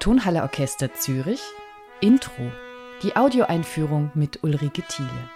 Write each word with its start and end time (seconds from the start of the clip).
Tonhalle 0.00 0.40
Orchester 0.40 0.94
Zürich 0.94 1.42
Intro. 2.00 2.50
Die 3.02 3.16
Audioeinführung 3.16 4.10
mit 4.14 4.42
Ulrike 4.42 4.80
Thiele. 4.88 5.30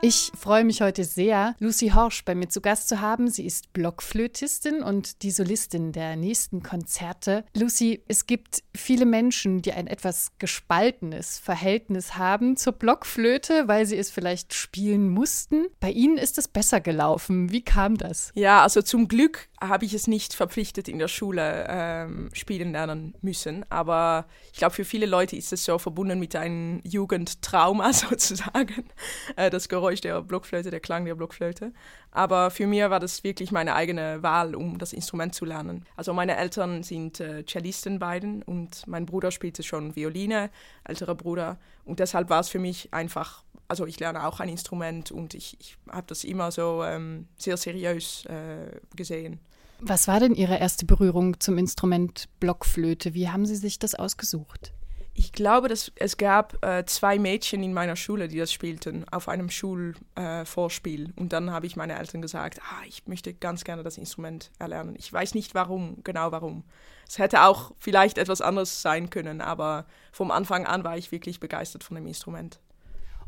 Ich 0.00 0.30
freue 0.38 0.62
mich 0.62 0.80
heute 0.80 1.02
sehr, 1.02 1.56
Lucy 1.58 1.88
Horsch 1.88 2.24
bei 2.24 2.36
mir 2.36 2.48
zu 2.48 2.60
Gast 2.60 2.88
zu 2.88 3.00
haben. 3.00 3.28
Sie 3.28 3.44
ist 3.44 3.72
Blockflötistin 3.72 4.80
und 4.80 5.22
die 5.22 5.32
Solistin 5.32 5.90
der 5.90 6.14
nächsten 6.14 6.62
Konzerte. 6.62 7.44
Lucy, 7.56 8.04
es 8.06 8.26
gibt 8.26 8.62
viele 8.76 9.06
Menschen, 9.06 9.60
die 9.60 9.72
ein 9.72 9.88
etwas 9.88 10.30
gespaltenes 10.38 11.40
Verhältnis 11.40 12.16
haben 12.16 12.56
zur 12.56 12.74
Blockflöte, 12.74 13.66
weil 13.66 13.86
sie 13.86 13.96
es 13.96 14.10
vielleicht 14.10 14.54
spielen 14.54 15.08
mussten. 15.08 15.66
Bei 15.80 15.90
Ihnen 15.90 16.16
ist 16.16 16.38
es 16.38 16.46
besser 16.46 16.80
gelaufen. 16.80 17.50
Wie 17.50 17.62
kam 17.62 17.96
das? 17.96 18.30
Ja, 18.36 18.62
also 18.62 18.82
zum 18.82 19.08
Glück 19.08 19.48
habe 19.60 19.84
ich 19.84 19.94
es 19.94 20.06
nicht 20.06 20.34
verpflichtet 20.34 20.88
in 20.88 20.98
der 20.98 21.08
Schule 21.08 21.66
ähm, 21.68 22.30
spielen 22.32 22.72
lernen 22.72 23.14
müssen. 23.22 23.64
Aber 23.70 24.26
ich 24.52 24.58
glaube, 24.58 24.74
für 24.74 24.84
viele 24.84 25.06
Leute 25.06 25.36
ist 25.36 25.52
es 25.52 25.64
so 25.64 25.78
verbunden 25.78 26.18
mit 26.18 26.36
einem 26.36 26.80
Jugendtrauma 26.84 27.92
sozusagen. 27.92 28.88
Äh, 29.36 29.50
das 29.50 29.68
Geräusch 29.68 30.00
der 30.00 30.22
Blockflöte, 30.22 30.70
der 30.70 30.80
Klang 30.80 31.04
der 31.04 31.14
Blockflöte. 31.14 31.72
Aber 32.10 32.50
für 32.50 32.66
mich 32.66 32.80
war 32.80 33.00
das 33.00 33.24
wirklich 33.24 33.52
meine 33.52 33.74
eigene 33.74 34.22
Wahl, 34.22 34.54
um 34.54 34.78
das 34.78 34.92
Instrument 34.92 35.34
zu 35.34 35.44
lernen. 35.44 35.84
Also 35.96 36.12
meine 36.12 36.36
Eltern 36.36 36.82
sind 36.82 37.20
äh, 37.20 37.44
Cellisten 37.44 37.98
beiden 37.98 38.42
und 38.42 38.86
mein 38.86 39.06
Bruder 39.06 39.30
spielte 39.30 39.62
schon 39.62 39.96
Violine, 39.96 40.50
älterer 40.84 41.14
Bruder. 41.14 41.58
Und 41.84 42.00
deshalb 42.00 42.30
war 42.30 42.40
es 42.40 42.48
für 42.48 42.58
mich 42.58 42.92
einfach, 42.92 43.42
also 43.68 43.86
ich 43.86 44.00
lerne 44.00 44.26
auch 44.26 44.40
ein 44.40 44.48
Instrument 44.48 45.10
und 45.12 45.34
ich, 45.34 45.56
ich 45.60 45.76
habe 45.90 46.06
das 46.06 46.24
immer 46.24 46.50
so 46.50 46.82
ähm, 46.84 47.28
sehr 47.36 47.56
seriös 47.56 48.24
äh, 48.26 48.80
gesehen. 48.96 49.40
Was 49.80 50.08
war 50.08 50.18
denn 50.18 50.34
Ihre 50.34 50.58
erste 50.58 50.86
Berührung 50.86 51.38
zum 51.38 51.56
Instrument 51.56 52.28
Blockflöte? 52.40 53.14
Wie 53.14 53.28
haben 53.28 53.46
Sie 53.46 53.54
sich 53.54 53.78
das 53.78 53.94
ausgesucht? 53.94 54.72
ich 55.18 55.32
glaube, 55.32 55.66
dass 55.66 55.90
es 55.96 56.16
gab 56.16 56.64
äh, 56.64 56.84
zwei 56.86 57.18
Mädchen 57.18 57.62
in 57.64 57.72
meiner 57.72 57.96
Schule, 57.96 58.28
die 58.28 58.38
das 58.38 58.52
spielten, 58.52 59.04
auf 59.10 59.28
einem 59.28 59.50
Schulvorspiel. 59.50 61.08
Äh, 61.08 61.20
und 61.20 61.32
dann 61.32 61.50
habe 61.50 61.66
ich 61.66 61.74
meinen 61.74 61.96
Eltern 61.96 62.22
gesagt, 62.22 62.60
ah, 62.62 62.84
ich 62.86 63.06
möchte 63.08 63.34
ganz 63.34 63.64
gerne 63.64 63.82
das 63.82 63.98
Instrument 63.98 64.52
erlernen. 64.60 64.94
Ich 64.96 65.12
weiß 65.12 65.34
nicht 65.34 65.56
warum, 65.56 66.04
genau 66.04 66.30
warum. 66.30 66.62
Es 67.08 67.18
hätte 67.18 67.42
auch 67.42 67.72
vielleicht 67.78 68.16
etwas 68.16 68.40
anderes 68.40 68.80
sein 68.80 69.10
können, 69.10 69.40
aber 69.40 69.86
vom 70.12 70.30
Anfang 70.30 70.66
an 70.66 70.84
war 70.84 70.96
ich 70.96 71.10
wirklich 71.10 71.40
begeistert 71.40 71.82
von 71.82 71.96
dem 71.96 72.06
Instrument. 72.06 72.60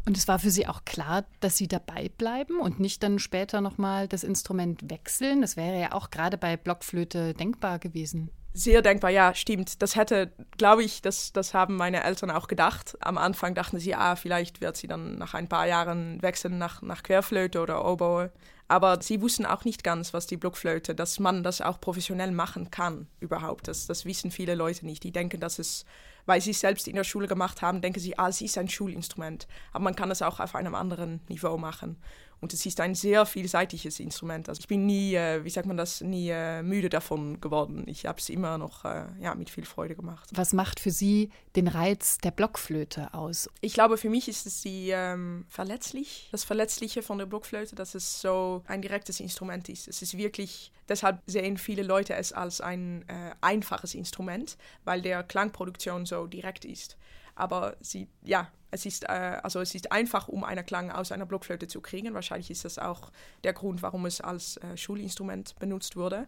Und 0.06 0.16
es 0.16 0.26
war 0.28 0.38
für 0.38 0.50
Sie 0.50 0.66
auch 0.66 0.84
klar, 0.84 1.24
dass 1.40 1.56
Sie 1.56 1.68
dabei 1.68 2.10
bleiben 2.16 2.58
und 2.58 2.80
nicht 2.80 3.02
dann 3.02 3.18
später 3.18 3.60
nochmal 3.60 4.08
das 4.08 4.24
Instrument 4.24 4.90
wechseln? 4.90 5.42
Das 5.42 5.56
wäre 5.56 5.78
ja 5.78 5.92
auch 5.92 6.10
gerade 6.10 6.38
bei 6.38 6.56
Blockflöte 6.56 7.34
denkbar 7.34 7.78
gewesen 7.78 8.30
sehr 8.52 8.82
denkbar, 8.82 9.10
ja, 9.10 9.34
stimmt. 9.34 9.80
Das 9.82 9.96
hätte, 9.96 10.32
glaube 10.58 10.82
ich, 10.82 11.02
das, 11.02 11.32
das 11.32 11.54
haben 11.54 11.76
meine 11.76 12.02
Eltern 12.02 12.30
auch 12.30 12.48
gedacht. 12.48 12.96
Am 13.00 13.18
Anfang 13.18 13.54
dachten 13.54 13.78
sie, 13.78 13.94
ah, 13.94 14.16
vielleicht 14.16 14.60
wird 14.60 14.76
sie 14.76 14.88
dann 14.88 15.18
nach 15.18 15.34
ein 15.34 15.48
paar 15.48 15.66
Jahren 15.66 16.20
wechseln 16.22 16.58
nach, 16.58 16.82
nach 16.82 17.02
Querflöte 17.02 17.60
oder 17.60 17.84
Oboe. 17.84 18.30
Aber 18.70 19.02
sie 19.02 19.20
wussten 19.20 19.46
auch 19.46 19.64
nicht 19.64 19.82
ganz, 19.82 20.14
was 20.14 20.28
die 20.28 20.36
Blockflöte, 20.36 20.94
dass 20.94 21.18
man 21.18 21.42
das 21.42 21.60
auch 21.60 21.80
professionell 21.80 22.30
machen 22.30 22.70
kann 22.70 23.08
überhaupt. 23.18 23.66
Das, 23.66 23.88
das 23.88 24.04
wissen 24.04 24.30
viele 24.30 24.54
Leute 24.54 24.86
nicht. 24.86 25.02
Die 25.02 25.10
denken, 25.10 25.40
dass 25.40 25.58
es, 25.58 25.84
weil 26.24 26.40
sie 26.40 26.52
es 26.52 26.60
selbst 26.60 26.86
in 26.86 26.94
der 26.94 27.02
Schule 27.02 27.26
gemacht 27.26 27.62
haben, 27.62 27.80
denken 27.80 27.98
sie, 27.98 28.16
ah, 28.16 28.28
es 28.28 28.40
ist 28.40 28.56
ein 28.56 28.68
Schulinstrument. 28.68 29.48
Aber 29.72 29.82
man 29.82 29.96
kann 29.96 30.12
es 30.12 30.22
auch 30.22 30.38
auf 30.38 30.54
einem 30.54 30.76
anderen 30.76 31.18
Niveau 31.28 31.58
machen. 31.58 31.96
Und 32.40 32.54
es 32.54 32.64
ist 32.64 32.80
ein 32.80 32.94
sehr 32.94 33.26
vielseitiges 33.26 34.00
Instrument. 34.00 34.48
Also 34.48 34.60
ich 34.60 34.68
bin 34.68 34.86
nie, 34.86 35.14
äh, 35.14 35.44
wie 35.44 35.50
sagt 35.50 35.66
man 35.66 35.76
das, 35.76 36.00
nie 36.00 36.30
äh, 36.30 36.62
müde 36.62 36.88
davon 36.88 37.40
geworden. 37.40 37.84
Ich 37.86 38.06
habe 38.06 38.18
es 38.18 38.28
immer 38.30 38.56
noch 38.56 38.84
äh, 38.84 39.04
ja, 39.20 39.34
mit 39.34 39.50
viel 39.50 39.66
Freude 39.66 39.94
gemacht. 39.94 40.30
Was 40.32 40.52
macht 40.52 40.80
für 40.80 40.90
Sie 40.90 41.30
den 41.54 41.68
Reiz 41.68 42.18
der 42.18 42.30
Blockflöte 42.30 43.12
aus? 43.12 43.50
Ich 43.60 43.74
glaube, 43.74 43.98
für 43.98 44.08
mich 44.08 44.28
ist 44.28 44.46
es 44.46 44.62
die 44.62 44.90
ähm, 44.90 45.44
verletzlich, 45.48 46.28
das 46.32 46.44
Verletzliche 46.44 47.02
von 47.02 47.18
der 47.18 47.26
Blockflöte, 47.26 47.76
dass 47.76 47.94
es 47.94 48.20
so 48.20 48.62
ein 48.66 48.80
direktes 48.80 49.20
Instrument 49.20 49.68
ist. 49.68 49.86
Es 49.86 50.00
ist 50.00 50.16
wirklich, 50.16 50.72
deshalb 50.88 51.20
sehen 51.26 51.58
viele 51.58 51.82
Leute 51.82 52.14
es 52.14 52.32
als 52.32 52.60
ein 52.60 53.04
äh, 53.08 53.32
einfaches 53.42 53.94
Instrument, 53.94 54.56
weil 54.84 55.02
der 55.02 55.22
Klangproduktion 55.22 56.06
so 56.06 56.26
direkt 56.26 56.64
ist 56.64 56.96
aber 57.40 57.76
sie, 57.80 58.08
ja, 58.22 58.48
es 58.70 58.86
ist, 58.86 59.04
äh, 59.04 59.40
also 59.42 59.60
es 59.60 59.74
ist 59.74 59.90
einfach, 59.92 60.28
um 60.28 60.44
einen 60.44 60.64
Klang 60.64 60.90
aus 60.90 61.12
einer 61.12 61.26
Blockflöte 61.26 61.66
zu 61.66 61.80
kriegen. 61.80 62.14
Wahrscheinlich 62.14 62.50
ist 62.50 62.64
das 62.64 62.78
auch 62.78 63.10
der 63.44 63.52
Grund, 63.52 63.82
warum 63.82 64.06
es 64.06 64.20
als 64.20 64.58
äh, 64.58 64.76
Schulinstrument 64.76 65.56
benutzt 65.58 65.96
wurde. 65.96 66.26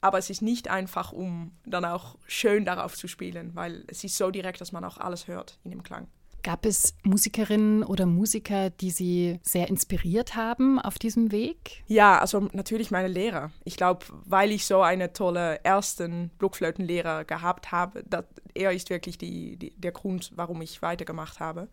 Aber 0.00 0.18
es 0.18 0.30
ist 0.30 0.42
nicht 0.42 0.68
einfach, 0.68 1.12
um 1.12 1.52
dann 1.64 1.84
auch 1.84 2.16
schön 2.26 2.64
darauf 2.64 2.96
zu 2.96 3.08
spielen, 3.08 3.54
weil 3.54 3.84
es 3.86 4.04
ist 4.04 4.16
so 4.16 4.30
direkt, 4.30 4.60
dass 4.60 4.72
man 4.72 4.84
auch 4.84 4.98
alles 4.98 5.26
hört 5.26 5.58
in 5.64 5.70
dem 5.70 5.82
Klang. 5.82 6.08
Gab 6.46 6.64
es 6.64 6.94
Musikerinnen 7.02 7.82
oder 7.82 8.06
Musiker, 8.06 8.70
die 8.70 8.92
Sie 8.92 9.40
sehr 9.42 9.68
inspiriert 9.68 10.36
haben 10.36 10.78
auf 10.78 10.96
diesem 10.96 11.32
Weg? 11.32 11.82
Ja, 11.88 12.20
also 12.20 12.48
natürlich 12.52 12.92
meine 12.92 13.08
Lehrer. 13.08 13.50
Ich 13.64 13.76
glaube, 13.76 14.06
weil 14.26 14.52
ich 14.52 14.64
so 14.64 14.80
eine 14.80 15.12
tolle 15.12 15.58
ersten 15.64 16.30
Blockflötenlehrer 16.38 17.24
gehabt 17.24 17.72
habe, 17.72 18.04
dat, 18.08 18.28
er 18.54 18.70
ist 18.70 18.90
wirklich 18.90 19.18
die, 19.18 19.56
die, 19.56 19.70
der 19.70 19.90
Grund, 19.90 20.30
warum 20.36 20.62
ich 20.62 20.82
weitergemacht 20.82 21.40
habe. 21.40 21.66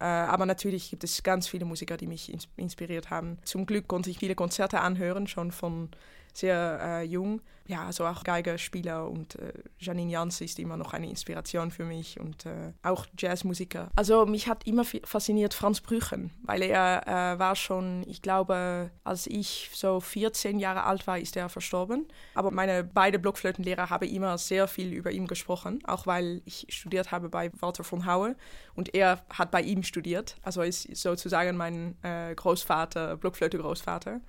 Äh, 0.00 0.04
aber 0.04 0.44
natürlich 0.44 0.90
gibt 0.90 1.02
es 1.02 1.22
ganz 1.22 1.48
viele 1.48 1.64
Musiker, 1.64 1.96
die 1.96 2.06
mich 2.06 2.30
ins 2.30 2.46
inspiriert 2.56 3.08
haben. 3.08 3.38
Zum 3.44 3.64
Glück 3.64 3.88
konnte 3.88 4.10
ich 4.10 4.18
viele 4.18 4.34
Konzerte 4.34 4.82
anhören, 4.82 5.28
schon 5.28 5.50
von 5.50 5.88
sehr 6.36 6.80
äh, 6.82 7.02
jung. 7.04 7.40
Ja, 7.70 7.86
also 7.86 8.04
auch 8.04 8.24
Geigerspieler 8.24 9.08
und 9.08 9.36
äh, 9.36 9.52
Janine 9.78 10.10
Jans 10.10 10.40
ist 10.40 10.58
immer 10.58 10.76
noch 10.76 10.92
eine 10.92 11.08
Inspiration 11.08 11.70
für 11.70 11.84
mich 11.84 12.18
und 12.18 12.44
äh, 12.44 12.72
auch 12.82 13.06
Jazzmusiker. 13.16 13.90
Also 13.94 14.26
mich 14.26 14.48
hat 14.48 14.66
immer 14.66 14.84
fasziniert 15.04 15.54
Franz 15.54 15.80
Brüchen, 15.80 16.32
weil 16.42 16.62
er 16.62 17.06
äh, 17.06 17.38
war 17.38 17.54
schon, 17.54 18.02
ich 18.08 18.22
glaube, 18.22 18.90
als 19.04 19.28
ich 19.28 19.70
so 19.72 20.00
14 20.00 20.58
Jahre 20.58 20.82
alt 20.82 21.06
war, 21.06 21.20
ist 21.20 21.36
er 21.36 21.48
verstorben. 21.48 22.08
Aber 22.34 22.50
meine 22.50 22.82
beiden 22.82 23.22
Blockflötenlehrer 23.22 23.88
haben 23.88 24.08
immer 24.08 24.36
sehr 24.36 24.66
viel 24.66 24.92
über 24.92 25.12
ihn 25.12 25.28
gesprochen, 25.28 25.78
auch 25.84 26.08
weil 26.08 26.42
ich 26.46 26.66
studiert 26.70 27.12
habe 27.12 27.28
bei 27.28 27.52
Walter 27.60 27.84
von 27.84 28.04
Haue 28.04 28.34
und 28.74 28.96
er 28.96 29.22
hat 29.32 29.52
bei 29.52 29.62
ihm 29.62 29.84
studiert. 29.84 30.34
Also 30.42 30.62
ist 30.62 30.96
sozusagen 30.96 31.56
mein 31.56 31.94
äh, 32.02 32.34
Großvater, 32.34 33.16
Blockflöte-Großvater 33.16 34.20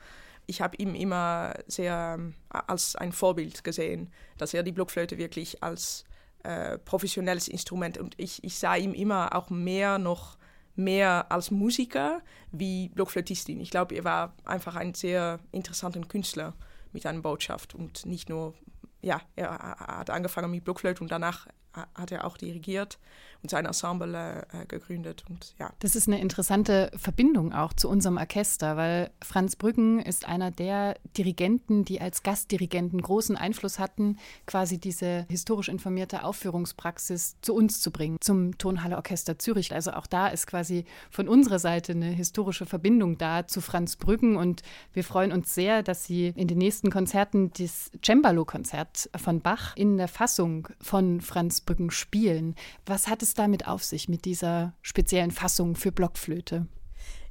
ich 0.48 0.62
habe 0.62 0.76
ihn 0.78 0.96
immer 0.96 1.54
sehr 1.68 2.18
ähm, 2.18 2.36
als 2.50 2.96
ein 2.96 3.12
Vorbild 3.12 3.64
gesehen, 3.64 4.12
dass 4.38 4.54
er 4.54 4.64
die 4.64 4.72
Blockflöte 4.72 5.18
wirklich 5.18 5.64
als 5.64 6.04
äh, 6.44 6.78
professionelles 6.80 7.48
Instrument 7.48 7.98
und 7.98 8.16
ich, 8.18 8.44
ich 8.44 8.58
sah 8.58 8.76
ihm 8.76 8.94
immer 8.94 9.36
auch 9.36 9.50
mehr 9.50 9.98
noch 9.98 10.38
mehr 10.76 11.32
als 11.32 11.52
Musiker 11.52 12.22
wie 12.52 12.90
Blockflötistin. 12.90 13.60
Ich 13.60 13.72
glaube, 13.72 13.96
er 13.96 14.04
war 14.04 14.34
einfach 14.46 14.76
ein 14.76 14.94
sehr 14.94 15.40
interessanter 15.52 16.02
Künstler 16.02 16.54
mit 16.94 17.06
einer 17.06 17.22
Botschaft 17.22 17.76
und 17.76 18.06
nicht 18.06 18.30
nur, 18.30 18.54
ja, 19.02 19.22
er 19.36 19.52
hat 19.52 20.10
angefangen 20.10 20.52
mit 20.52 20.64
Blockflöte 20.64 21.04
und 21.04 21.12
danach 21.12 21.48
hat 21.74 22.12
er 22.12 22.26
auch 22.26 22.38
dirigiert 22.38 23.00
und 23.44 23.50
sein 23.50 23.66
Ensemble 23.66 24.46
äh, 24.52 24.66
gegründet. 24.68 25.24
Und, 25.30 25.56
ja. 25.60 25.72
Das 25.80 25.96
ist 25.96 26.08
eine 26.08 26.20
interessante 26.20 26.92
Verbindung 26.96 27.54
auch 27.54 27.74
zu 27.74 27.90
unserem 27.90 28.18
Orchester, 28.18 28.78
weil 28.78 29.10
Franz 29.22 29.56
Brüggen 29.56 30.00
ist 30.00 30.28
einer 30.28 30.52
der 30.52 30.98
Dirigenten, 31.18 31.84
die 31.84 32.02
als 32.02 32.24
Gastdirigenten 32.24 33.02
großen 33.02 33.36
Einfluss 33.36 33.80
hatten, 33.80 34.18
quasi 34.46 34.78
diese 34.78 35.26
historisch 35.30 35.70
informierte 35.70 36.24
Aufführungspraxis 36.24 37.36
zu 37.42 37.56
uns 37.56 37.82
zu 37.82 37.92
bringen, 37.92 38.18
zum 38.22 38.58
Tonhalle 38.58 38.98
Orchester 38.98 39.40
Zürich. 39.40 39.74
Also 39.74 39.92
auch 39.92 40.08
da 40.08 40.28
ist 40.28 40.46
quasi 40.46 40.86
von 41.10 41.28
unserer 41.28 41.60
Seite 41.60 41.94
eine 41.94 42.10
historische 42.10 42.66
Verbindung 42.66 43.18
da 43.18 43.48
zu 43.48 43.62
Franz 43.62 43.96
Brüggen 43.96 44.36
und 44.36 44.62
wir 44.94 45.04
freuen 45.04 45.32
uns 45.32 45.56
sehr, 45.56 45.82
dass 45.84 46.06
Sie 46.06 46.34
in 46.36 46.48
den 46.48 46.58
nächsten 46.58 46.92
Konzerten 46.92 47.52
das 47.58 47.92
Cembalo-Konzert 48.04 49.10
von 49.16 49.42
Bach 49.42 49.76
in 49.76 49.98
der 49.98 50.08
Fassung 50.08 50.68
von 50.80 51.22
Franz 51.22 51.61
Brüggen 51.62 51.92
spielen. 51.92 52.56
Was 52.86 53.08
hat 53.08 53.24
es 53.24 53.34
damit 53.34 53.68
auf 53.68 53.84
sich, 53.84 54.10
mit 54.10 54.26
dieser 54.26 54.74
speziellen 54.82 55.32
Fassung 55.32 55.76
für 55.76 55.92
Blockflöte? 55.92 56.68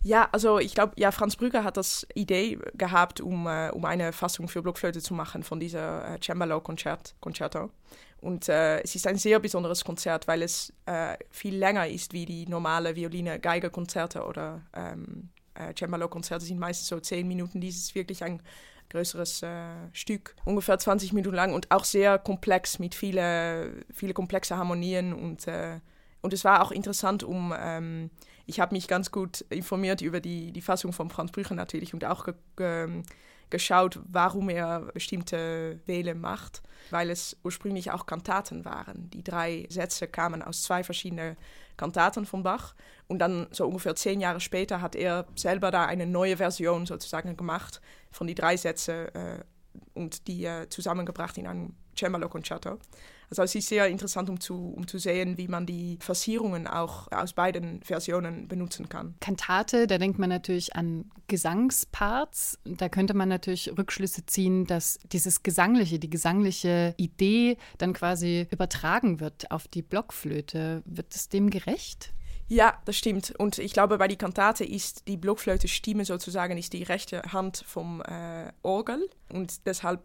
Ja, 0.02 0.28
also 0.32 0.58
ich 0.58 0.74
glaube, 0.74 0.94
ja, 0.96 1.12
Franz 1.12 1.36
Brügger 1.36 1.62
hat 1.62 1.76
das 1.76 2.06
Idee 2.14 2.58
gehabt, 2.74 3.20
um, 3.20 3.46
äh, 3.46 3.70
um 3.70 3.84
eine 3.84 4.12
Fassung 4.12 4.48
für 4.48 4.62
Blockflöte 4.62 5.02
zu 5.02 5.12
machen 5.12 5.42
von 5.42 5.60
dieser 5.60 6.14
äh, 6.14 6.18
Cembalo-Concerto. 6.18 7.70
Und 8.22 8.48
äh, 8.48 8.80
es 8.80 8.94
ist 8.94 9.06
ein 9.06 9.16
sehr 9.16 9.38
besonderes 9.40 9.84
Konzert, 9.84 10.26
weil 10.26 10.42
es 10.42 10.72
äh, 10.86 11.16
viel 11.30 11.56
länger 11.56 11.86
ist 11.86 12.12
wie 12.14 12.24
die 12.24 12.46
normale 12.46 12.96
Violine-Geige-Konzerte 12.96 14.24
oder 14.24 14.62
ähm, 14.74 15.28
äh, 15.54 15.74
Cembalo-Konzerte 15.74 16.44
sind 16.44 16.58
meistens 16.58 16.88
so 16.88 16.98
zehn 17.00 17.28
Minuten. 17.28 17.60
Dies 17.60 17.76
ist 17.76 17.94
wirklich 17.94 18.24
ein 18.24 18.42
größeres 18.90 19.42
äh, 19.42 19.88
Stück, 19.92 20.36
ungefähr 20.44 20.78
20 20.78 21.12
Minuten 21.12 21.36
lang 21.36 21.54
und 21.54 21.70
auch 21.70 21.84
sehr 21.84 22.18
komplex 22.18 22.78
mit 22.78 22.94
vielen 22.94 23.84
viele 23.92 24.12
komplexe 24.12 24.56
Harmonien 24.56 25.12
und 25.12 25.46
äh, 25.46 25.80
und 26.22 26.34
es 26.34 26.44
war 26.44 26.62
auch 26.62 26.70
interessant, 26.70 27.22
um 27.22 27.54
ähm, 27.58 28.10
ich 28.46 28.60
habe 28.60 28.74
mich 28.74 28.88
ganz 28.88 29.10
gut 29.10 29.42
informiert 29.48 30.02
über 30.02 30.20
die, 30.20 30.52
die 30.52 30.60
Fassung 30.60 30.92
von 30.92 31.08
Franz 31.08 31.32
Brücher 31.32 31.54
natürlich 31.54 31.94
und 31.94 32.04
auch 32.04 32.24
ge, 32.24 32.34
ge, 32.56 33.02
geschaut, 33.50 34.00
warum 34.04 34.48
er 34.48 34.80
bestimmte 34.92 35.80
Wähle 35.86 36.14
macht, 36.14 36.62
weil 36.90 37.10
es 37.10 37.36
ursprünglich 37.44 37.90
auch 37.90 38.06
Kantaten 38.06 38.64
waren. 38.64 39.10
Die 39.10 39.24
drei 39.24 39.66
Sätze 39.68 40.06
kamen 40.06 40.42
aus 40.42 40.62
zwei 40.62 40.82
verschiedenen 40.84 41.36
Kantaten 41.76 42.26
von 42.26 42.42
Bach. 42.42 42.74
Und 43.08 43.18
dann 43.18 43.48
so 43.50 43.66
ungefähr 43.66 43.96
zehn 43.96 44.20
Jahre 44.20 44.40
später 44.40 44.80
hat 44.80 44.94
er 44.94 45.26
selber 45.34 45.70
da 45.70 45.86
eine 45.86 46.06
neue 46.06 46.36
Version 46.36 46.86
sozusagen 46.86 47.36
gemacht 47.36 47.80
von 48.10 48.26
die 48.26 48.34
drei 48.34 48.56
Sätze 48.56 49.14
äh, 49.14 49.44
und 49.94 50.28
die 50.28 50.44
äh, 50.44 50.68
zusammengebracht 50.68 51.38
in 51.38 51.46
einem 51.46 51.74
Cembalo 52.00 52.28
Concerto. 52.28 52.78
Also 53.30 53.42
es 53.44 53.54
ist 53.54 53.68
sehr 53.68 53.86
interessant, 53.86 54.28
um 54.28 54.40
zu, 54.40 54.74
um 54.76 54.88
zu 54.88 54.98
sehen, 54.98 55.38
wie 55.38 55.46
man 55.46 55.64
die 55.64 55.98
Versierungen 56.00 56.66
auch 56.66 57.10
aus 57.12 57.32
beiden 57.32 57.80
Versionen 57.82 58.48
benutzen 58.48 58.88
kann. 58.88 59.14
Kantate, 59.20 59.86
da 59.86 59.98
denkt 59.98 60.18
man 60.18 60.30
natürlich 60.30 60.74
an 60.74 61.04
Gesangsparts. 61.28 62.58
Da 62.64 62.88
könnte 62.88 63.14
man 63.14 63.28
natürlich 63.28 63.70
Rückschlüsse 63.78 64.26
ziehen, 64.26 64.66
dass 64.66 64.98
dieses 65.12 65.44
Gesangliche, 65.44 66.00
die 66.00 66.10
gesangliche 66.10 66.94
Idee 66.96 67.56
dann 67.78 67.92
quasi 67.92 68.48
übertragen 68.50 69.20
wird 69.20 69.50
auf 69.52 69.68
die 69.68 69.82
Blockflöte. 69.82 70.82
Wird 70.84 71.14
es 71.14 71.28
dem 71.28 71.50
gerecht? 71.50 72.12
Ja, 72.50 72.76
das 72.84 72.96
stimmt. 72.96 73.32
Und 73.38 73.58
ich 73.58 73.72
glaube, 73.72 73.96
bei 73.96 74.08
die 74.08 74.16
Kantate 74.16 74.64
ist 74.64 75.06
die 75.06 75.16
Blockflöte-Stimme 75.16 76.04
sozusagen 76.04 76.58
ist 76.58 76.72
die 76.72 76.82
rechte 76.82 77.22
Hand 77.32 77.62
vom 77.64 78.02
äh, 78.02 78.50
Orgel. 78.62 79.08
Und 79.32 79.66
deshalb 79.66 80.02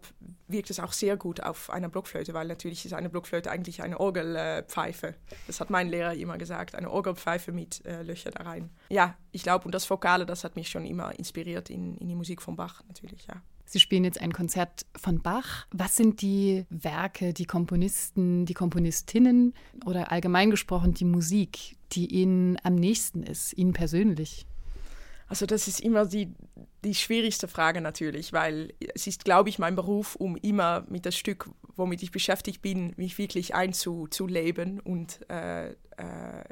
wirkt 0.48 0.70
es 0.70 0.80
auch 0.80 0.92
sehr 0.92 1.16
gut 1.16 1.42
auf 1.42 1.70
einer 1.70 1.88
Blockflöte, 1.88 2.34
weil 2.34 2.46
natürlich 2.46 2.84
ist 2.84 2.92
eine 2.92 3.08
Blockflöte 3.08 3.50
eigentlich 3.50 3.82
eine 3.82 3.98
Orgelpfeife. 3.98 5.08
Äh, 5.08 5.14
das 5.46 5.60
hat 5.60 5.70
mein 5.70 5.88
Lehrer 5.88 6.14
immer 6.14 6.38
gesagt, 6.38 6.74
eine 6.74 6.90
Orgelpfeife 6.90 7.52
mit 7.52 7.84
äh, 7.84 8.02
Löcher 8.02 8.30
da 8.30 8.44
rein. 8.44 8.70
Ja, 8.88 9.16
ich 9.32 9.42
glaube, 9.42 9.64
und 9.64 9.74
das 9.74 9.88
Vokale, 9.88 10.26
das 10.26 10.44
hat 10.44 10.56
mich 10.56 10.68
schon 10.68 10.86
immer 10.86 11.18
inspiriert 11.18 11.70
in, 11.70 11.96
in 11.98 12.08
die 12.08 12.14
Musik 12.14 12.42
von 12.42 12.56
Bach 12.56 12.82
natürlich, 12.88 13.26
ja. 13.26 13.42
Sie 13.68 13.80
spielen 13.80 14.04
jetzt 14.04 14.20
ein 14.20 14.32
Konzert 14.32 14.86
von 14.96 15.20
Bach. 15.20 15.66
Was 15.72 15.96
sind 15.96 16.22
die 16.22 16.66
Werke, 16.70 17.32
die 17.32 17.46
Komponisten, 17.46 18.46
die 18.46 18.54
Komponistinnen 18.54 19.54
oder 19.84 20.12
allgemein 20.12 20.52
gesprochen 20.52 20.94
die 20.94 21.04
Musik, 21.04 21.76
die 21.90 22.06
Ihnen 22.06 22.58
am 22.62 22.76
nächsten 22.76 23.24
ist, 23.24 23.52
Ihnen 23.58 23.72
persönlich? 23.72 24.46
Also 25.28 25.46
das 25.46 25.66
ist 25.66 25.80
immer 25.80 26.06
die, 26.06 26.32
die 26.84 26.94
schwierigste 26.94 27.48
Frage 27.48 27.80
natürlich, 27.80 28.32
weil 28.32 28.72
es 28.94 29.06
ist, 29.06 29.24
glaube 29.24 29.48
ich, 29.48 29.58
mein 29.58 29.74
Beruf, 29.74 30.14
um 30.14 30.36
immer 30.36 30.84
mit 30.88 31.04
das 31.04 31.16
Stück, 31.16 31.50
womit 31.74 32.02
ich 32.02 32.12
beschäftigt 32.12 32.62
bin, 32.62 32.94
mich 32.96 33.18
wirklich 33.18 33.54
einzuleben. 33.54 34.78
Und 34.80 35.28
äh, 35.28 35.70
äh, 35.70 35.74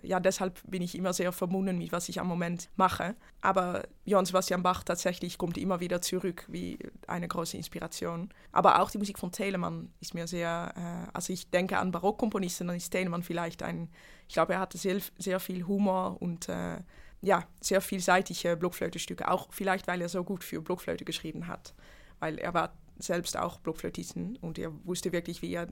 ja, 0.03 0.19
deshalb 0.19 0.61
bin 0.69 0.83
ich 0.83 0.97
immer 0.97 1.13
sehr 1.13 1.31
verbunden 1.31 1.79
mit, 1.79 1.93
was 1.93 2.09
ich 2.09 2.19
am 2.19 2.27
Moment 2.27 2.69
mache. 2.75 3.15
Aber 3.43 3.85
Johann 4.05 4.27
Sebastian 4.27 4.65
Bach 4.65 4.83
tatsächlich 4.83 5.39
kommt 5.39 5.57
immer 5.57 5.79
wieder 5.79 6.01
zurück 6.01 6.45
wie 6.49 6.79
eine 7.07 7.29
große 7.29 7.57
Inspiration. 7.57 8.31
Aber 8.51 8.81
auch 8.81 8.91
die 8.91 8.99
Musik 8.99 9.21
von 9.21 9.31
Telemann 9.31 9.93
ist 10.01 10.15
mir 10.15 10.27
sehr, 10.27 10.73
äh, 10.77 11.11
also 11.13 11.33
ich 11.33 11.49
denke 11.51 11.79
an 11.79 11.93
Barockkomponisten, 11.93 12.67
dann 12.67 12.77
ist 12.77 12.91
Telemann 12.91 13.23
vielleicht 13.23 13.63
ein, 13.63 13.89
ich 14.27 14.35
glaube, 14.35 14.55
er 14.55 14.61
hatte 14.61 14.79
sehr, 14.79 14.99
sehr 15.17 15.39
viel 15.39 15.65
Humor 15.67 16.21
und 16.21 16.49
äh, 16.49 16.79
ja, 17.25 17.47
sehr 17.61 17.81
vielseitige 17.81 18.57
Blockflötestücke, 18.57 19.31
auch 19.31 19.49
vielleicht, 19.51 19.87
weil 19.87 20.01
er 20.01 20.09
so 20.09 20.23
gut 20.25 20.45
für 20.45 20.61
Blockflöte 20.61 21.05
geschrieben 21.05 21.49
hat, 21.49 21.75
weil 22.21 22.39
er 22.39 22.55
war 22.55 22.75
selbst 22.99 23.37
auch 23.37 23.59
Blockflötisten 23.59 24.37
und 24.37 24.59
er 24.59 24.73
wusste 24.85 25.13
wirklich, 25.13 25.43
wie 25.43 25.53
er 25.53 25.69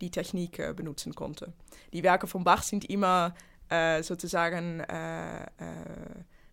die 0.00 0.10
Technik 0.10 0.58
äh, 0.58 0.72
benutzen 0.74 1.14
konnte. 1.14 1.52
Die 1.92 2.02
Werke 2.02 2.26
von 2.26 2.42
Bach 2.42 2.62
sind 2.62 2.84
immer 2.86 3.34
äh, 3.68 4.02
sozusagen, 4.02 4.80
äh, 4.80 5.44
äh 5.44 5.46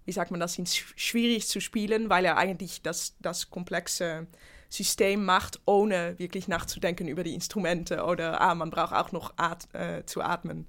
wie 0.05 0.11
sagt 0.11 0.31
man 0.31 0.39
das, 0.39 0.53
sind 0.53 0.67
schwierig 0.69 1.47
zu 1.47 1.61
spielen, 1.61 2.09
weil 2.09 2.25
er 2.25 2.37
eigentlich 2.37 2.81
das, 2.81 3.15
das 3.19 3.51
komplexe 3.51 4.27
System 4.67 5.25
macht, 5.25 5.61
ohne 5.65 6.17
wirklich 6.17 6.47
nachzudenken 6.47 7.07
über 7.07 7.23
die 7.23 7.33
Instrumente 7.33 8.03
oder 8.03 8.41
ah, 8.41 8.55
man 8.55 8.71
braucht 8.71 8.93
auch 8.93 9.11
noch 9.11 9.33
at 9.37 9.73
äh, 9.73 10.03
zu 10.05 10.21
atmen. 10.21 10.65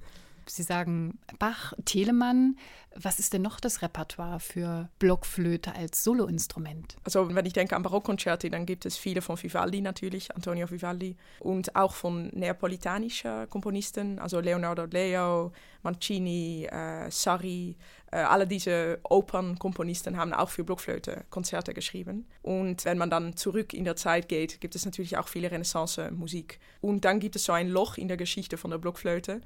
Sie 0.46 0.62
sagen 0.62 1.18
Bach, 1.38 1.72
Telemann. 1.84 2.56
Was 2.94 3.18
ist 3.18 3.32
denn 3.32 3.42
noch 3.42 3.58
das 3.58 3.80
Repertoire 3.80 4.38
für 4.38 4.90
Blockflöte 4.98 5.74
als 5.74 6.04
Soloinstrument? 6.04 6.96
Also 7.04 7.34
wenn 7.34 7.46
ich 7.46 7.54
denke 7.54 7.74
an 7.74 7.82
Barockkonzerte, 7.82 8.50
dann 8.50 8.66
gibt 8.66 8.84
es 8.84 8.96
viele 8.96 9.22
von 9.22 9.42
Vivaldi 9.42 9.80
natürlich, 9.80 10.34
Antonio 10.34 10.70
Vivaldi, 10.70 11.16
und 11.40 11.74
auch 11.74 11.94
von 11.94 12.28
neapolitanischen 12.34 13.48
Komponisten, 13.48 14.18
also 14.18 14.40
Leonardo 14.40 14.84
Leo, 14.84 15.52
Mancini, 15.82 16.66
äh, 16.70 17.10
Sarri, 17.10 17.76
äh, 18.10 18.16
alle 18.16 18.46
diese 18.46 18.98
Opernkomponisten 19.04 20.16
haben 20.16 20.32
auch 20.32 20.50
für 20.50 20.64
Blockflöte 20.64 21.24
Konzerte 21.30 21.74
geschrieben. 21.74 22.26
Und 22.42 22.84
wenn 22.84 22.98
man 22.98 23.10
dann 23.10 23.36
zurück 23.36 23.72
in 23.72 23.84
der 23.84 23.96
Zeit 23.96 24.28
geht, 24.28 24.60
gibt 24.60 24.74
es 24.74 24.84
natürlich 24.84 25.16
auch 25.16 25.28
viele 25.28 25.50
Renaissance-Musik. 25.50 26.60
Und 26.80 27.04
dann 27.04 27.20
gibt 27.20 27.36
es 27.36 27.44
so 27.44 27.52
ein 27.52 27.68
Loch 27.68 27.96
in 27.96 28.08
der 28.08 28.16
Geschichte 28.16 28.56
von 28.56 28.70
der 28.70 28.78
Blockflöte, 28.78 29.40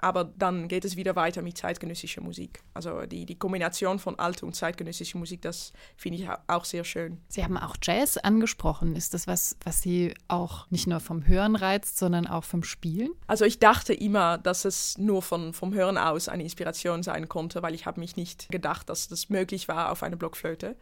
aber 0.00 0.24
dann 0.24 0.68
geht 0.68 0.84
es 0.84 0.96
wieder 0.96 1.16
weiter 1.16 1.42
mit 1.42 1.58
zeitgenössischer 1.58 2.20
Musik. 2.20 2.62
Also 2.72 3.02
die, 3.06 3.26
die 3.26 3.34
Kombination 3.34 3.98
von 3.98 4.18
alte 4.18 4.46
und 4.46 4.54
zeitgenössischer 4.54 5.18
Musik, 5.18 5.42
das 5.42 5.72
finde 5.96 6.18
ich 6.18 6.28
auch 6.46 6.64
sehr 6.64 6.84
schön. 6.84 7.20
Sie 7.28 7.42
haben 7.42 7.56
auch 7.56 7.76
Jazz 7.82 8.16
angesprochen. 8.16 8.94
Ist 8.94 9.12
das 9.14 9.26
was, 9.26 9.56
was 9.64 9.82
Sie 9.82 10.14
auch 10.28 10.70
nicht 10.70 10.86
nur 10.86 11.00
vom 11.00 11.26
Hören 11.26 11.56
reizt, 11.56 11.98
sondern 11.98 12.28
auch 12.28 12.44
vom 12.44 12.62
Spielen? 12.62 13.10
Also 13.26 13.44
ich 13.44 13.58
dachte 13.58 13.92
immer, 13.92 14.38
dass 14.38 14.64
es 14.64 14.96
nur 14.98 15.20
von, 15.20 15.52
vom 15.52 15.74
Hören 15.74 15.77
aus 15.82 16.28
eine 16.28 16.42
Inspiration 16.42 17.02
sein 17.02 17.28
konnte, 17.28 17.62
weil 17.62 17.74
ich 17.74 17.86
habe 17.86 18.00
mich 18.00 18.16
nicht 18.16 18.48
gedacht, 18.50 18.88
dass 18.88 19.08
das 19.08 19.28
möglich 19.28 19.68
war 19.68 19.90
auf 19.90 20.02
eine 20.02 20.16
Blockflöte. 20.16 20.76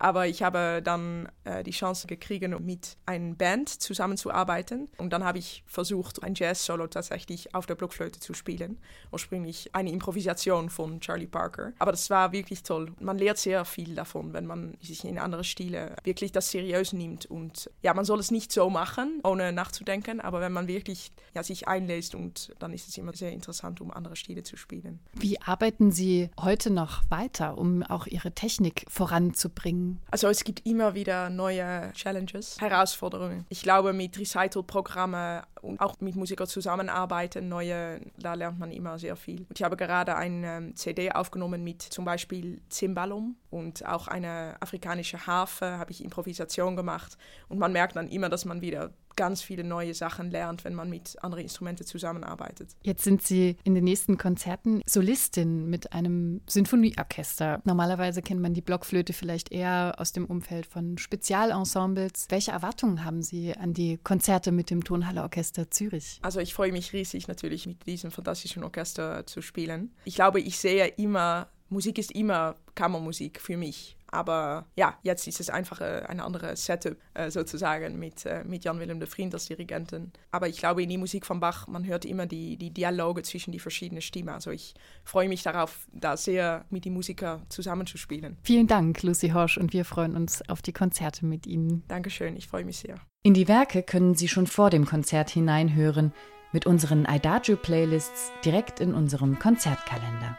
Aber 0.00 0.26
ich 0.26 0.42
habe 0.42 0.80
dann 0.82 1.28
äh, 1.44 1.62
die 1.62 1.72
Chance 1.72 2.06
gekriegt, 2.06 2.40
mit 2.60 2.96
einer 3.04 3.34
Band 3.34 3.68
zusammenzuarbeiten. 3.68 4.88
Und 4.96 5.12
dann 5.12 5.24
habe 5.24 5.38
ich 5.38 5.62
versucht, 5.66 6.22
ein 6.22 6.34
Jazz-Solo 6.34 6.86
tatsächlich 6.86 7.54
auf 7.54 7.66
der 7.66 7.74
Blockflöte 7.74 8.18
zu 8.18 8.32
spielen. 8.32 8.78
Ursprünglich 9.12 9.74
eine 9.74 9.92
Improvisation 9.92 10.70
von 10.70 11.00
Charlie 11.00 11.26
Parker. 11.26 11.74
Aber 11.78 11.90
das 11.90 12.08
war 12.08 12.32
wirklich 12.32 12.62
toll. 12.62 12.92
Man 12.98 13.18
lernt 13.18 13.38
sehr 13.38 13.66
viel 13.66 13.94
davon, 13.94 14.32
wenn 14.32 14.46
man 14.46 14.78
sich 14.80 15.04
in 15.04 15.18
andere 15.18 15.44
Stile 15.44 15.94
wirklich 16.02 16.32
das 16.32 16.50
seriös 16.50 16.94
nimmt. 16.94 17.26
Und 17.26 17.70
ja, 17.82 17.92
man 17.92 18.06
soll 18.06 18.20
es 18.20 18.30
nicht 18.30 18.52
so 18.52 18.70
machen, 18.70 19.20
ohne 19.22 19.52
nachzudenken. 19.52 20.22
Aber 20.22 20.40
wenn 20.40 20.52
man 20.52 20.66
wirklich 20.66 21.12
ja, 21.34 21.42
sich 21.42 21.68
einlässt, 21.68 22.14
und 22.14 22.54
dann 22.58 22.72
ist 22.72 22.88
es 22.88 22.96
immer 22.96 23.12
sehr 23.12 23.32
interessant, 23.32 23.82
um 23.82 23.90
andere 23.90 24.16
Stile 24.16 24.44
zu 24.44 24.56
spielen. 24.56 24.98
Wie 25.12 25.38
arbeiten 25.42 25.92
Sie 25.92 26.30
heute 26.40 26.70
noch 26.70 27.02
weiter, 27.10 27.58
um 27.58 27.82
auch 27.82 28.06
Ihre 28.06 28.32
Technik 28.32 28.86
voranzubringen? 28.88 29.89
Also 30.10 30.28
es 30.28 30.44
gibt 30.44 30.66
immer 30.66 30.94
wieder 30.94 31.30
neue 31.30 31.92
Challenges, 31.94 32.60
Herausforderungen. 32.60 33.46
Ich 33.48 33.62
glaube, 33.62 33.92
mit 33.92 34.18
Recital-Programmen 34.18 35.42
und 35.62 35.80
auch 35.80 35.94
mit 36.00 36.16
Musikern 36.16 36.46
zusammenarbeiten, 36.46 37.48
neue, 37.48 38.00
da 38.18 38.34
lernt 38.34 38.58
man 38.58 38.70
immer 38.72 38.98
sehr 38.98 39.16
viel. 39.16 39.46
Und 39.48 39.58
ich 39.58 39.62
habe 39.62 39.76
gerade 39.76 40.16
eine 40.16 40.56
ähm, 40.56 40.76
CD 40.76 41.12
aufgenommen 41.12 41.62
mit 41.62 41.82
zum 41.82 42.04
Beispiel 42.04 42.60
Zimbalum 42.68 43.36
und 43.50 43.84
auch 43.86 44.08
eine 44.08 44.56
afrikanische 44.60 45.26
Harfe, 45.26 45.78
habe 45.78 45.90
ich 45.90 46.02
Improvisation 46.04 46.76
gemacht. 46.76 47.18
Und 47.48 47.58
man 47.58 47.72
merkt 47.72 47.96
dann 47.96 48.08
immer, 48.08 48.28
dass 48.28 48.44
man 48.44 48.60
wieder 48.60 48.92
ganz 49.16 49.42
viele 49.42 49.64
neue 49.64 49.92
Sachen 49.92 50.30
lernt, 50.30 50.64
wenn 50.64 50.74
man 50.74 50.88
mit 50.88 51.22
anderen 51.22 51.42
Instrumenten 51.42 51.84
zusammenarbeitet. 51.84 52.70
Jetzt 52.82 53.04
sind 53.04 53.22
Sie 53.22 53.56
in 53.64 53.74
den 53.74 53.84
nächsten 53.84 54.16
Konzerten 54.16 54.80
Solistin 54.86 55.68
mit 55.68 55.92
einem 55.92 56.40
Sinfonieorchester. 56.48 57.60
Normalerweise 57.64 58.22
kennt 58.22 58.40
man 58.40 58.54
die 58.54 58.62
Blockflöte 58.62 59.12
vielleicht 59.12 59.52
eher 59.52 59.94
aus 59.98 60.12
dem 60.12 60.24
Umfeld 60.24 60.64
von 60.64 60.96
Spezialensembles. 60.96 62.26
Welche 62.30 62.52
Erwartungen 62.52 63.04
haben 63.04 63.22
Sie 63.22 63.54
an 63.54 63.74
die 63.74 63.98
Konzerte 63.98 64.52
mit 64.52 64.70
dem 64.70 64.84
Tonhalle 64.84 65.22
Orchester 65.22 65.70
Zürich? 65.70 66.18
Also 66.22 66.40
ich 66.40 66.54
freue 66.54 66.72
mich 66.72 66.92
riesig 66.92 67.28
natürlich 67.28 67.66
mit 67.66 67.86
diesem 67.86 68.10
fantastischen 68.10 68.64
Orchester 68.64 69.26
zu 69.26 69.42
spielen. 69.42 69.94
Ich 70.04 70.14
glaube, 70.14 70.40
ich 70.40 70.58
sehe 70.58 70.86
immer, 70.86 71.48
Musik 71.70 71.98
ist 71.98 72.12
immer 72.12 72.56
Kammermusik 72.74 73.40
für 73.40 73.56
mich. 73.56 73.96
Aber 74.12 74.66
ja, 74.76 74.98
jetzt 75.02 75.28
ist 75.28 75.38
es 75.38 75.50
einfach 75.50 75.80
äh, 75.80 76.02
ein 76.08 76.20
anderes 76.20 76.64
Setup 76.66 76.96
äh, 77.14 77.30
sozusagen 77.30 77.98
mit, 77.98 78.26
äh, 78.26 78.42
mit 78.44 78.64
Jan-Willem 78.64 78.98
de 78.98 79.08
Vriend 79.08 79.34
als 79.34 79.46
Dirigenten. 79.46 80.12
Aber 80.32 80.48
ich 80.48 80.58
glaube, 80.58 80.82
in 80.82 80.88
die 80.88 80.98
Musik 80.98 81.24
von 81.24 81.38
Bach, 81.38 81.68
man 81.68 81.86
hört 81.86 82.04
immer 82.04 82.26
die, 82.26 82.56
die 82.56 82.70
Dialoge 82.70 83.22
zwischen 83.22 83.52
die 83.52 83.60
verschiedenen 83.60 84.02
Stimmen. 84.02 84.30
Also 84.30 84.50
ich 84.50 84.74
freue 85.04 85.28
mich 85.28 85.44
darauf, 85.44 85.86
da 85.92 86.16
sehr 86.16 86.64
mit 86.70 86.84
den 86.84 86.94
Musikern 86.94 87.46
zusammenzuspielen. 87.48 88.36
Vielen 88.42 88.66
Dank, 88.66 89.02
Lucy 89.02 89.30
Horsch, 89.30 89.58
und 89.58 89.72
wir 89.72 89.84
freuen 89.84 90.16
uns 90.16 90.42
auf 90.48 90.60
die 90.60 90.72
Konzerte 90.72 91.24
mit 91.24 91.46
Ihnen. 91.46 91.84
Dankeschön, 91.86 92.36
ich 92.36 92.48
freue 92.48 92.64
mich 92.64 92.78
sehr. 92.78 92.96
In 93.22 93.34
die 93.34 93.46
Werke 93.46 93.82
können 93.84 94.14
Sie 94.14 94.28
schon 94.28 94.48
vor 94.48 94.70
dem 94.70 94.86
Konzert 94.86 95.30
hineinhören 95.30 96.12
mit 96.52 96.66
unseren 96.66 97.06
Adagio-Playlists 97.06 98.32
direkt 98.44 98.80
in 98.80 98.92
unserem 98.92 99.38
Konzertkalender. 99.38 100.36